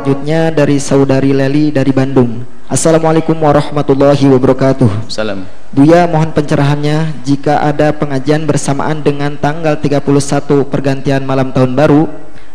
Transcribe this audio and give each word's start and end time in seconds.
selanjutnya 0.00 0.48
dari 0.48 0.80
saudari 0.80 1.28
Leli 1.36 1.68
dari 1.68 1.92
Bandung. 1.92 2.40
Assalamualaikum 2.72 3.36
warahmatullahi 3.36 4.32
wabarakatuh. 4.32 5.12
Salam. 5.12 5.44
Buya 5.76 6.08
mohon 6.08 6.32
pencerahannya 6.32 7.20
jika 7.20 7.60
ada 7.60 7.92
pengajian 7.92 8.48
bersamaan 8.48 9.04
dengan 9.04 9.36
tanggal 9.36 9.76
31 9.76 10.64
pergantian 10.72 11.20
malam 11.28 11.52
tahun 11.52 11.76
baru, 11.76 12.08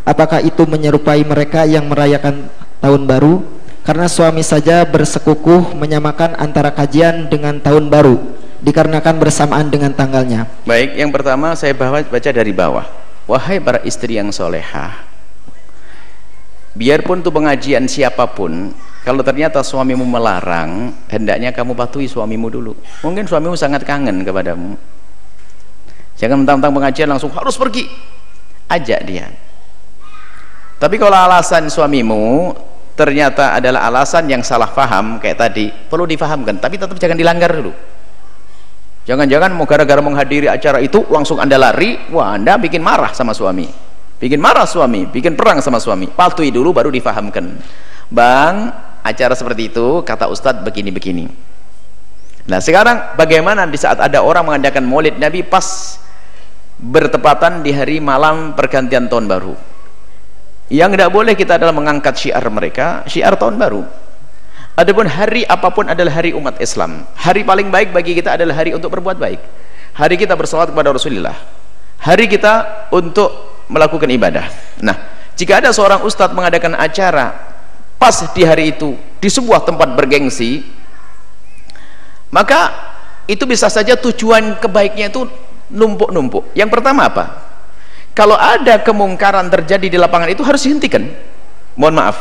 apakah 0.09 0.41
itu 0.41 0.66
menyerupai 0.66 1.21
mereka 1.21 1.70
yang 1.70 1.86
merayakan 1.86 2.50
tahun 2.81 3.05
baru? 3.05 3.46
Karena 3.86 4.09
suami 4.09 4.41
saja 4.41 4.82
bersekukuh 4.82 5.77
menyamakan 5.77 6.34
antara 6.41 6.73
kajian 6.73 7.30
dengan 7.30 7.62
tahun 7.62 7.93
baru 7.93 8.18
dikarenakan 8.66 9.21
bersamaan 9.21 9.70
dengan 9.70 9.93
tanggalnya. 9.93 10.50
Baik, 10.66 10.98
yang 10.98 11.14
pertama 11.14 11.54
saya 11.54 11.77
bawa 11.77 12.02
baca 12.02 12.30
dari 12.34 12.50
bawah. 12.50 12.89
Wahai 13.30 13.62
para 13.62 13.86
istri 13.86 14.18
yang 14.18 14.33
solehah, 14.33 15.05
biarpun 16.75 17.24
itu 17.24 17.32
pengajian 17.32 17.88
siapa 17.88 18.28
pun 18.29 18.75
kalau 19.06 19.21
ternyata 19.21 19.61
suamimu 19.61 20.02
melarang 20.02 20.89
hendaknya 21.06 21.54
kamu 21.54 21.78
patuhi 21.78 22.10
suamimu 22.10 22.50
dulu. 22.50 22.74
Mungkin 23.06 23.29
suamimu 23.29 23.54
sangat 23.54 23.86
kangen 23.86 24.25
kepadamu. 24.25 24.74
Jangan 26.18 26.42
mentang-mentang 26.42 26.74
pengajian 26.74 27.14
langsung 27.14 27.30
harus 27.30 27.54
pergi. 27.54 27.86
Ajak 28.66 29.06
dia. 29.06 29.30
Tapi 30.82 30.97
kalau 30.97 31.14
alasan 31.14 31.69
suamimu 31.69 32.58
ternyata 32.97 33.53
adalah 33.53 33.86
alasan 33.94 34.25
yang 34.25 34.42
salah 34.42 34.73
paham 34.73 35.22
kayak 35.22 35.38
tadi 35.38 35.69
perlu 35.69 36.09
difahamkan. 36.09 36.58
Tapi 36.58 36.81
tetap 36.81 36.97
jangan 36.97 37.14
dilanggar 37.14 37.53
dulu. 37.53 37.78
Jangan-jangan 39.05 39.53
mau 39.53 39.69
gara-gara 39.69 40.02
menghadiri 40.02 40.50
acara 40.50 40.81
itu 40.81 41.05
langsung 41.14 41.38
anda 41.38 41.61
lari 41.61 42.09
wah 42.09 42.33
anda 42.33 42.58
bikin 42.58 42.81
marah 42.81 43.14
sama 43.14 43.38
suami 43.38 43.84
bikin 44.19 44.39
marah 44.39 44.67
suami, 44.67 45.08
bikin 45.09 45.36
perang 45.36 45.59
sama 45.59 45.80
suami. 45.81 46.08
Patuhi 46.08 46.52
dulu 46.52 46.71
baru 46.71 46.89
difahamkan. 46.91 47.55
Bang, 48.09 48.71
acara 49.05 49.38
seperti 49.38 49.69
itu 49.69 50.02
kata 50.02 50.25
ustadz 50.30 50.66
begini-begini. 50.66 51.30
Nah 52.45 52.61
sekarang 52.61 53.17
bagaimana 53.17 53.66
di 53.66 53.77
saat 53.77 53.97
ada 53.97 54.21
orang 54.21 54.45
mengadakan 54.45 54.86
maulid 54.86 55.17
nabi 55.17 55.41
pas 55.41 55.97
bertepatan 56.77 57.66
di 57.66 57.73
hari 57.73 57.97
malam 57.97 58.53
pergantian 58.53 59.09
tahun 59.09 59.25
baru? 59.25 59.53
Yang 60.69 60.97
tidak 60.97 61.09
boleh 61.13 61.33
kita 61.38 61.61
adalah 61.61 61.73
mengangkat 61.73 62.17
syiar 62.17 62.45
mereka 62.49 63.05
syiar 63.05 63.38
tahun 63.38 63.58
baru. 63.58 63.86
Adapun 64.75 65.08
hari 65.08 65.47
apa 65.47 65.71
pun 65.71 65.88
adalah 65.88 66.19
hari 66.19 66.36
umat 66.36 66.59
Islam. 66.59 67.08
Hari 67.16 67.47
paling 67.47 67.71
baik 67.71 67.95
bagi 67.95 68.11
kita 68.11 68.36
adalah 68.36 68.59
hari 68.59 68.75
untuk 68.75 68.91
berbuat 68.91 69.16
baik. 69.16 69.39
Hari 69.95 70.16
kita 70.19 70.36
bersolat 70.36 70.67
kepada 70.75 70.91
Rasulullah. 70.91 71.38
Hari 72.03 72.27
kita 72.27 72.91
untuk 72.91 73.55
melakukan 73.67 74.09
ibadah. 74.09 74.45
Nah 74.81 74.95
jika 75.35 75.59
ada 75.59 75.69
seorang 75.75 76.05
ustadz 76.05 76.35
mengadakan 76.35 76.77
acara 76.80 77.35
pas 77.99 78.16
di 78.35 78.44
hari 78.44 78.75
itu 78.75 78.95
di 79.19 79.30
sebuah 79.31 79.63
tempat 79.66 79.95
bergengsi 79.95 80.63
maka 82.30 82.71
itu 83.25 83.43
bisa 83.47 83.71
saja 83.71 83.97
tujuan 83.97 84.59
kebaiknya 84.61 85.09
itu 85.09 85.25
numpuk-numpuk. 85.71 86.53
Yang 86.53 86.69
pertama 86.77 87.09
apa? 87.09 87.25
Kalau 88.13 88.38
ada 88.38 88.80
kemungkaran 88.80 89.49
terjadi 89.52 89.88
di 89.91 89.97
lapangan 89.97 90.30
itu 90.30 90.45
harus 90.45 90.63
dihentikan. 90.63 91.03
Mohon 91.75 91.95
maaf. 91.99 92.17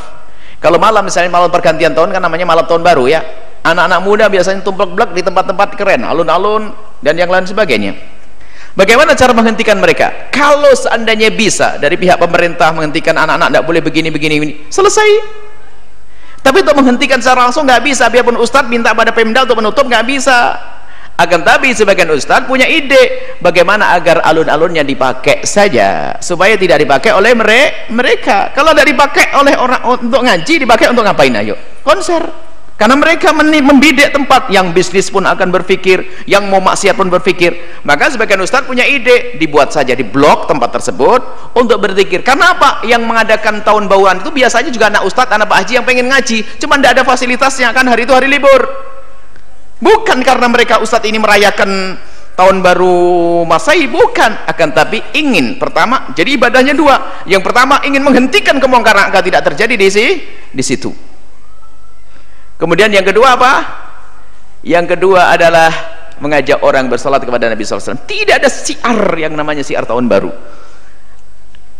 Kalau 0.59 0.81
malam 0.81 1.05
misalnya 1.05 1.28
malam 1.28 1.53
pergantian 1.53 1.92
tahun 1.92 2.11
kan 2.11 2.22
namanya 2.25 2.48
malam 2.48 2.65
tahun 2.65 2.81
baru 2.81 3.05
ya. 3.06 3.20
Anak-anak 3.65 4.00
muda 4.00 4.25
biasanya 4.28 4.61
tumplek-blek 4.65 5.12
di 5.17 5.22
tempat-tempat 5.25 5.77
keren 5.77 6.05
alun-alun 6.05 6.72
dan 7.00 7.17
yang 7.17 7.33
lain 7.33 7.48
sebagainya 7.48 8.14
Bagaimana 8.75 9.14
cara 9.14 9.30
menghentikan 9.30 9.78
mereka? 9.78 10.30
Kalau 10.34 10.75
seandainya 10.75 11.30
bisa 11.30 11.78
dari 11.78 11.94
pihak 11.94 12.19
pemerintah 12.19 12.75
menghentikan 12.75 13.14
anak-anak 13.14 13.55
tidak 13.55 13.64
boleh 13.70 13.81
begini 13.86 14.11
begini 14.11 14.34
ini, 14.42 14.55
selesai. 14.66 15.11
Tapi 16.42 16.61
untuk 16.61 16.83
menghentikan 16.83 17.22
secara 17.22 17.47
langsung 17.47 17.65
nggak 17.65 17.87
bisa. 17.87 18.10
Biarpun 18.10 18.34
Ustadz 18.37 18.69
minta 18.69 18.91
pada 18.91 19.15
Pemda 19.15 19.47
untuk 19.47 19.62
menutup 19.62 19.87
nggak 19.87 20.04
bisa. 20.04 20.59
Akan 21.15 21.47
tapi 21.47 21.71
sebagian 21.71 22.10
Ustadz 22.10 22.50
punya 22.50 22.66
ide 22.66 23.38
bagaimana 23.38 23.94
agar 23.94 24.26
alun-alunnya 24.26 24.82
dipakai 24.82 25.47
saja 25.47 26.19
supaya 26.19 26.59
tidak 26.59 26.82
dipakai 26.82 27.15
oleh 27.15 27.31
mereka. 27.88 28.50
Kalau 28.50 28.75
tidak 28.75 28.91
dipakai 28.91 29.31
oleh 29.38 29.54
orang 29.54 30.03
untuk 30.03 30.20
ngaji, 30.26 30.66
dipakai 30.66 30.91
untuk 30.91 31.06
ngapain? 31.06 31.31
Ayo 31.38 31.54
konser 31.87 32.26
karena 32.75 32.99
mereka 32.99 33.31
membidik 33.31 34.11
tempat 34.11 34.51
yang 34.51 34.75
bisnis 34.75 35.07
pun 35.07 35.23
akan 35.23 35.55
berpikir 35.55 36.27
yang 36.27 36.51
mau 36.51 36.59
maksiat 36.59 36.99
pun 36.99 37.07
berpikir 37.07 37.55
maka 37.87 38.11
sebagian 38.11 38.43
ustadz 38.43 38.67
punya 38.67 38.83
ide 38.83 39.39
dibuat 39.39 39.71
saja 39.71 39.95
di 39.95 40.03
blok 40.03 40.51
tempat 40.51 40.75
tersebut 40.75 41.53
untuk 41.55 41.79
berzikir. 41.79 42.27
Karena 42.27 42.59
apa? 42.59 42.83
Yang 42.83 43.07
mengadakan 43.07 43.62
tahun 43.62 43.87
bauan 43.87 44.27
itu 44.27 44.35
biasanya 44.35 44.75
juga 44.75 44.91
anak 44.91 45.07
ustadz 45.07 45.31
anak 45.31 45.47
pak 45.47 45.59
haji 45.62 45.73
yang 45.79 45.87
pengen 45.87 46.07
ngaji. 46.11 46.39
Cuman 46.59 46.83
tidak 46.83 46.93
ada 46.99 47.03
fasilitasnya 47.07 47.71
kan 47.71 47.87
hari 47.87 48.09
itu 48.09 48.12
hari 48.17 48.27
libur. 48.27 48.62
Bukan 49.79 50.19
karena 50.27 50.51
mereka 50.51 50.83
ustadz 50.83 51.06
ini 51.06 51.23
merayakan 51.23 51.95
tahun 52.35 52.59
baru 52.59 53.47
masai 53.47 53.87
bukan. 53.87 54.51
Akan 54.51 54.75
tapi 54.75 54.99
ingin 55.15 55.62
pertama 55.62 56.11
jadi 56.19 56.35
ibadahnya 56.35 56.75
dua. 56.75 57.23
Yang 57.31 57.47
pertama 57.47 57.79
ingin 57.87 58.03
menghentikan 58.03 58.59
kemungkaran 58.59 59.15
agar 59.15 59.23
tidak 59.23 59.47
terjadi 59.47 59.75
di 59.79 59.87
sini 59.87 60.12
di 60.51 60.65
situ 60.67 61.13
kemudian 62.64 62.88
yang 62.88 63.04
kedua 63.04 63.36
apa? 63.36 63.52
Yang 64.64 64.97
kedua 64.97 65.28
adalah 65.36 65.69
mengajak 66.25 66.64
orang 66.64 66.88
bersalat 66.88 67.20
kepada 67.20 67.52
Nabi 67.52 67.60
SAW 67.69 68.08
tidak 68.08 68.41
ada 68.41 68.48
siar 68.48 69.12
yang 69.20 69.36
namanya 69.36 69.60
siar 69.60 69.84
tahun 69.84 70.08
baru. 70.08 70.32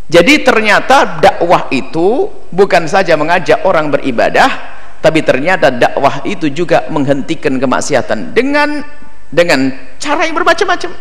Jadi 0.05 0.45
ternyata 0.45 1.17
dakwah 1.17 1.73
itu 1.73 2.29
bukan 2.53 2.85
saja 2.85 3.17
mengajak 3.17 3.65
orang 3.65 3.89
beribadah 3.89 4.77
tapi 5.01 5.25
ternyata 5.25 5.73
dakwah 5.73 6.21
itu 6.29 6.53
juga 6.53 6.85
menghentikan 6.93 7.57
kemaksiatan 7.57 8.37
dengan 8.37 8.85
dengan 9.33 9.73
cara 9.97 10.29
yang 10.29 10.37
bermacam-macam. 10.37 10.93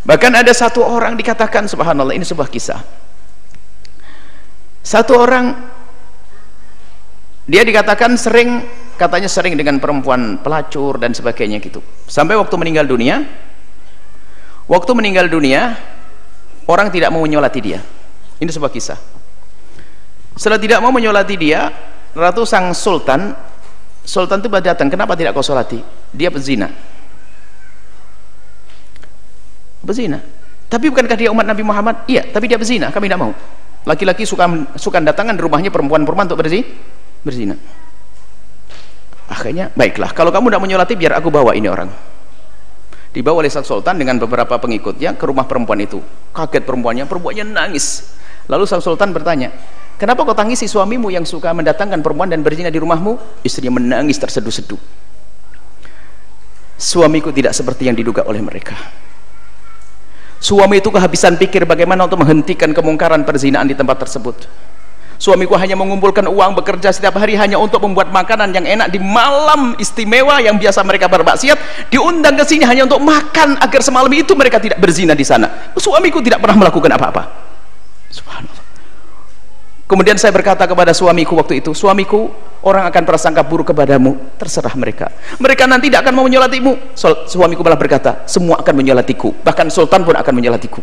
Bahkan 0.00 0.32
ada 0.32 0.50
satu 0.50 0.82
orang 0.82 1.14
dikatakan 1.14 1.70
subhanallah 1.70 2.16
ini 2.16 2.26
sebuah 2.26 2.50
kisah. 2.50 2.82
Satu 4.82 5.12
orang 5.14 5.54
dia 7.50 7.66
dikatakan 7.66 8.14
sering 8.14 8.62
katanya 8.94 9.26
sering 9.26 9.58
dengan 9.58 9.82
perempuan 9.82 10.38
pelacur 10.38 11.02
dan 11.02 11.10
sebagainya 11.10 11.58
gitu. 11.58 11.82
Sampai 12.06 12.38
waktu 12.38 12.54
meninggal 12.54 12.86
dunia 12.86 13.26
waktu 14.70 14.90
meninggal 14.94 15.26
dunia 15.26 15.74
orang 16.70 16.94
tidak 16.94 17.10
mau 17.10 17.26
menyolati 17.26 17.58
dia. 17.58 17.82
Ini 18.38 18.46
sebuah 18.46 18.70
kisah. 18.70 18.94
Setelah 20.38 20.62
tidak 20.62 20.78
mau 20.78 20.94
menyolati 20.94 21.34
dia 21.34 21.74
ratu 22.14 22.46
sang 22.46 22.70
sultan 22.70 23.34
sultan 24.06 24.38
itu 24.38 24.48
datang. 24.62 24.86
Kenapa 24.86 25.18
tidak 25.18 25.34
kau 25.34 25.42
solati? 25.42 25.82
Dia 26.14 26.30
pezina. 26.30 26.70
Pezina. 29.82 30.22
Tapi 30.70 30.86
bukankah 30.86 31.18
dia 31.18 31.34
umat 31.34 31.50
Nabi 31.50 31.66
Muhammad? 31.66 32.06
Iya 32.06 32.30
tapi 32.30 32.46
dia 32.46 32.62
pezina. 32.62 32.94
Kami 32.94 33.10
tidak 33.10 33.26
mau. 33.26 33.34
Laki-laki 33.90 34.22
suka 34.22 34.46
suka 34.78 35.02
datangan 35.02 35.34
di 35.34 35.42
rumahnya 35.42 35.74
perempuan-perempuan 35.74 36.30
untuk 36.30 36.46
berzina 36.46 36.99
berzina. 37.24 37.56
Akhirnya 39.30 39.70
baiklah. 39.78 40.10
Kalau 40.10 40.34
kamu 40.34 40.50
tidak 40.50 40.62
menyolati 40.66 40.94
biar 40.98 41.14
aku 41.22 41.30
bawa 41.30 41.54
ini 41.54 41.70
orang. 41.70 41.90
Dibawa 43.10 43.42
oleh 43.42 43.50
sultan 43.50 43.98
dengan 43.98 44.18
beberapa 44.18 44.58
pengikutnya 44.58 45.18
ke 45.18 45.24
rumah 45.26 45.46
perempuan 45.46 45.82
itu. 45.82 45.98
Kaget 46.34 46.62
perempuannya 46.66 47.06
perempuannya 47.06 47.46
nangis. 47.46 48.14
Lalu 48.50 48.66
sang 48.66 48.82
sultan 48.82 49.14
bertanya 49.14 49.54
kenapa 49.98 50.26
kau 50.26 50.34
tangisi 50.34 50.66
suamimu 50.66 51.10
yang 51.14 51.22
suka 51.22 51.54
mendatangkan 51.54 52.02
perempuan 52.02 52.30
dan 52.30 52.42
berzina 52.42 52.70
di 52.70 52.78
rumahmu? 52.82 53.42
Istrinya 53.46 53.78
menangis 53.78 54.18
terseduh-seduh. 54.18 54.78
Suamiku 56.80 57.30
tidak 57.30 57.54
seperti 57.54 57.86
yang 57.86 57.94
diduga 57.98 58.26
oleh 58.26 58.42
mereka. 58.42 58.74
Suami 60.40 60.80
itu 60.80 60.88
kehabisan 60.88 61.36
pikir 61.36 61.68
bagaimana 61.68 62.08
untuk 62.08 62.24
menghentikan 62.24 62.72
kemungkaran 62.72 63.28
perzinaan 63.28 63.68
di 63.68 63.76
tempat 63.76 64.08
tersebut 64.08 64.48
suamiku 65.20 65.52
hanya 65.60 65.76
mengumpulkan 65.76 66.24
uang 66.24 66.56
bekerja 66.56 66.88
setiap 66.88 67.20
hari 67.20 67.36
hanya 67.36 67.60
untuk 67.60 67.84
membuat 67.84 68.08
makanan 68.08 68.56
yang 68.56 68.64
enak 68.64 68.88
di 68.88 68.96
malam 68.96 69.76
istimewa 69.76 70.40
yang 70.40 70.56
biasa 70.56 70.80
mereka 70.80 71.06
bermaksiat. 71.12 71.92
Diundang 71.92 72.40
ke 72.40 72.44
sini 72.48 72.64
hanya 72.64 72.88
untuk 72.88 73.04
makan 73.04 73.60
agar 73.60 73.80
semalam 73.84 74.08
itu 74.10 74.32
mereka 74.32 74.56
tidak 74.56 74.80
berzina 74.80 75.12
di 75.12 75.22
sana. 75.22 75.70
Suamiku 75.76 76.24
tidak 76.24 76.40
pernah 76.40 76.56
melakukan 76.56 76.90
apa-apa. 76.96 77.22
Subhanallah. 78.08 78.64
Kemudian 79.84 80.16
saya 80.16 80.32
berkata 80.32 80.64
kepada 80.64 80.94
suamiku 80.96 81.36
waktu 81.36 81.60
itu 81.60 81.74
suamiku 81.74 82.30
orang 82.62 82.86
akan 82.88 83.02
prasangka 83.04 83.42
buruk 83.42 83.74
kepadamu 83.74 84.16
terserah 84.38 84.72
mereka. 84.78 85.12
Mereka 85.36 85.66
nanti 85.66 85.92
tidak 85.92 86.08
akan 86.08 86.14
mau 86.16 86.24
menyolatimu. 86.24 86.96
Suamiku 87.28 87.60
malah 87.60 87.76
berkata 87.76 88.24
semua 88.24 88.62
akan 88.62 88.72
menyolatiku 88.72 89.34
bahkan 89.44 89.68
sultan 89.68 90.06
pun 90.06 90.16
akan 90.16 90.32
menyolatiku 90.32 90.80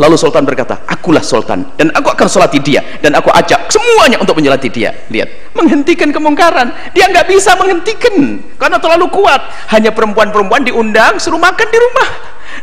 lalu 0.00 0.16
sultan 0.16 0.48
berkata 0.48 0.80
akulah 0.88 1.20
sultan 1.20 1.76
dan 1.76 1.92
aku 1.92 2.08
akan 2.08 2.24
solati 2.24 2.56
dia 2.56 2.80
dan 3.04 3.12
aku 3.12 3.28
ajak 3.28 3.68
semuanya 3.68 4.16
untuk 4.16 4.40
menyolati 4.40 4.72
dia. 4.72 4.96
Lihat 5.12 5.52
menghentikan 5.52 6.08
kemungkaran. 6.08 6.72
Dia 6.96 7.12
nggak 7.12 7.28
bisa 7.28 7.52
menghentikan 7.60 8.40
karena 8.56 8.80
terlalu 8.80 9.12
kuat. 9.12 9.44
Hanya 9.68 9.92
perempuan-perempuan 9.92 10.64
diundang 10.64 11.20
suruh 11.20 11.36
makan 11.36 11.68
di 11.68 11.78
rumah. 11.78 12.08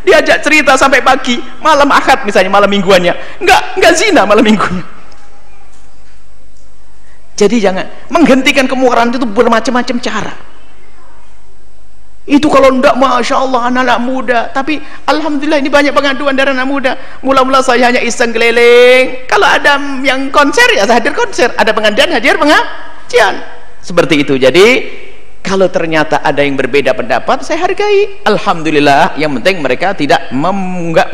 Diajak 0.02 0.42
cerita 0.42 0.74
sampai 0.74 1.06
pagi 1.06 1.38
malam 1.62 1.88
akad 1.94 2.26
misalnya 2.26 2.50
malam 2.50 2.68
mingguannya. 2.74 3.14
Nggak 3.46 3.62
nggak 3.78 3.94
zina 3.94 4.26
malam 4.26 4.42
minggunya. 4.42 4.84
Jadi 7.38 7.62
jangan 7.62 7.86
menghentikan 8.10 8.66
kemungkaran 8.66 9.14
itu 9.14 9.30
bermacam-macam 9.30 9.96
cara 10.02 10.47
itu 12.28 12.52
kalau 12.52 12.76
ndak 12.76 13.00
Masya 13.00 13.40
Allah 13.40 13.72
anak-anak 13.72 14.00
muda. 14.04 14.40
Tapi 14.52 14.84
Alhamdulillah 15.08 15.64
ini 15.64 15.72
banyak 15.72 15.96
pengaduan 15.96 16.36
dari 16.36 16.52
anak 16.52 16.68
muda. 16.68 16.92
Mula-mula 17.24 17.64
saya 17.64 17.88
hanya 17.88 18.04
iseng 18.04 18.36
keliling. 18.36 19.24
Kalau 19.32 19.48
ada 19.48 19.80
yang 20.04 20.28
konser 20.28 20.68
ya 20.76 20.84
saya 20.84 21.00
hadir 21.00 21.16
konser. 21.16 21.56
Ada 21.56 21.72
pengajian 21.72 22.12
hadir 22.12 22.36
pengajian. 22.36 23.34
Seperti 23.80 24.28
itu. 24.28 24.36
Jadi 24.36 24.68
kalau 25.40 25.72
ternyata 25.72 26.20
ada 26.20 26.44
yang 26.44 26.60
berbeda 26.60 26.92
pendapat 27.00 27.48
saya 27.48 27.64
hargai. 27.64 28.20
Alhamdulillah 28.28 29.16
yang 29.16 29.32
penting 29.40 29.64
mereka 29.64 29.96
tidak 29.96 30.28
menggak 30.36 31.08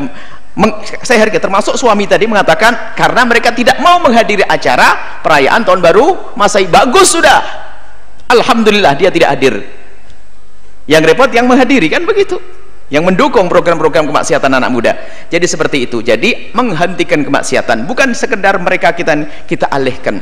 saya 1.06 1.22
hargai. 1.22 1.38
Termasuk 1.38 1.78
suami 1.78 2.10
tadi 2.10 2.26
mengatakan 2.26 2.98
karena 2.98 3.22
mereka 3.22 3.54
tidak 3.54 3.78
mau 3.78 4.02
menghadiri 4.02 4.42
acara 4.50 5.22
perayaan 5.22 5.62
tahun 5.62 5.78
baru 5.78 6.34
Masai 6.34 6.66
bagus 6.66 7.14
sudah. 7.14 7.38
Alhamdulillah 8.34 8.98
dia 8.98 9.14
tidak 9.14 9.30
hadir 9.38 9.83
yang 10.84 11.02
repot 11.04 11.30
yang 11.32 11.48
menghadiri 11.48 11.88
kan 11.88 12.04
begitu. 12.04 12.36
Yang 12.92 13.10
mendukung 13.10 13.48
program-program 13.48 14.06
kemaksiatan 14.12 14.52
anak 14.52 14.70
muda. 14.70 14.92
Jadi 15.32 15.46
seperti 15.48 15.88
itu. 15.88 16.04
Jadi 16.04 16.52
menghentikan 16.52 17.24
kemaksiatan 17.24 17.88
bukan 17.88 18.12
sekedar 18.12 18.60
mereka 18.60 18.92
kita 18.92 19.44
kita 19.48 19.66
alihkan. 19.72 20.20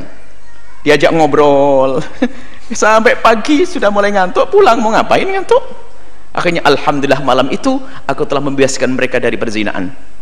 Diajak 0.83 1.11
ngobrol. 1.11 1.99
Sampai 2.71 3.19
pagi 3.19 3.67
sudah 3.67 3.91
mulai 3.91 4.15
ngantuk 4.15 4.47
pulang 4.47 4.79
mau 4.79 4.95
ngapain 4.95 5.27
ngantuk? 5.27 5.59
Akhirnya 6.33 6.63
Alhamdulillah 6.65 7.21
malam 7.21 7.51
itu 7.51 7.77
aku 8.07 8.23
telah 8.25 8.41
membiaskan 8.41 8.95
mereka 8.95 9.21
dari 9.21 9.37
perzinaan 9.37 10.12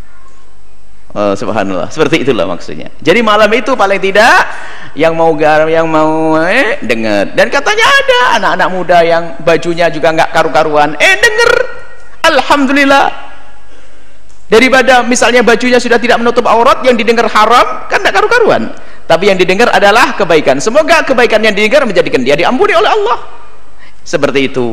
oh, 1.15 1.33
subhanallah. 1.35 1.87
Seperti 1.91 2.23
itulah 2.23 2.47
maksudnya. 2.47 2.91
Jadi 2.99 3.19
malam 3.23 3.49
itu 3.51 3.75
paling 3.75 3.99
tidak 3.99 4.47
yang 4.97 5.15
mau 5.15 5.31
garam 5.35 5.67
yang 5.71 5.87
mau 5.87 6.35
eh 6.39 6.79
dengar. 6.83 7.31
Dan 7.31 7.47
katanya 7.47 7.85
ada 7.87 8.19
anak-anak 8.39 8.69
muda 8.71 8.97
yang 9.03 9.23
bajunya 9.43 9.87
juga 9.87 10.11
nggak 10.11 10.29
karu-karuan. 10.35 10.95
Eh 10.99 11.15
denger 11.19 11.51
alhamdulillah. 12.27 13.31
Daripada 14.51 14.99
misalnya 15.07 15.47
bajunya 15.47 15.79
sudah 15.79 15.95
tidak 15.95 16.19
menutup 16.19 16.43
aurat 16.43 16.83
yang 16.83 16.99
didengar 16.99 17.23
haram 17.31 17.87
kan 17.87 18.03
tidak 18.03 18.19
karu-karuan. 18.19 18.75
Tapi 19.07 19.31
yang 19.31 19.39
didengar 19.39 19.71
adalah 19.71 20.11
kebaikan. 20.15 20.59
Semoga 20.59 21.07
kebaikan 21.07 21.39
yang 21.39 21.55
didengar 21.55 21.87
menjadikan 21.87 22.19
dia 22.19 22.35
diampuni 22.35 22.75
oleh 22.75 22.91
Allah. 22.91 23.19
Seperti 24.03 24.51
itu 24.51 24.67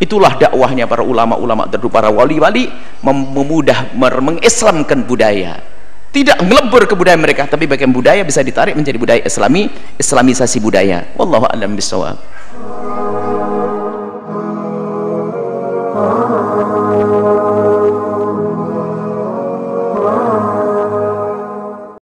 itulah 0.00 0.34
dakwahnya 0.40 0.88
para 0.88 1.04
ulama-ulama 1.04 1.68
terdahulu 1.68 1.92
para 1.92 2.08
wali-wali 2.08 2.72
memudah 3.04 3.92
mengislamkan 3.94 5.04
budaya. 5.04 5.60
Tidak 6.10 6.42
ngelebur 6.42 6.90
ke 6.90 6.98
budaya 6.98 7.14
mereka 7.14 7.46
tapi 7.46 7.70
bagian 7.70 7.94
budaya 7.94 8.26
bisa 8.26 8.42
ditarik 8.42 8.74
menjadi 8.74 8.98
budaya 8.98 9.22
islami 9.22 9.70
islamisasi 9.94 10.58
budaya. 10.58 11.06
Wallahu 11.14 11.46
a'lam 11.46 11.78
bishawab 11.78 12.39